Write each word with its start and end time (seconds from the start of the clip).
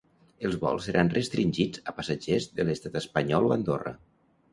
Els 0.47 0.55
vols 0.61 0.85
seran 0.87 1.11
restringits 1.15 1.83
a 1.91 1.93
passatgers 1.97 2.47
de 2.61 2.65
l’estat 2.71 2.97
espanyol 3.03 3.47
o 3.51 3.53
Andorra. 3.57 3.95